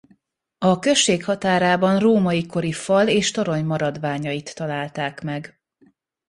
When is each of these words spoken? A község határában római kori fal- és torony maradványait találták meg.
A 0.57 0.79
község 0.79 1.23
határában 1.25 1.99
római 1.99 2.45
kori 2.45 2.71
fal- 2.71 3.09
és 3.09 3.31
torony 3.31 3.65
maradványait 3.65 4.55
találták 4.55 5.21
meg. 5.21 5.59